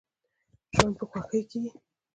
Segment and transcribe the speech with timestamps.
[0.75, 1.71] ژوند په خوښۍ کیږي.